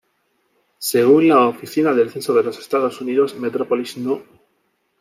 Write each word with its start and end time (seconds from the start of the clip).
Según 0.79 1.27
la 1.27 1.45
Oficina 1.47 1.93
del 1.93 2.09
Censo 2.09 2.33
de 2.33 2.41
los 2.41 2.57
Estados 2.57 2.99
Unidos, 3.01 3.35
Metropolis 3.35 3.97
No. 3.97 4.23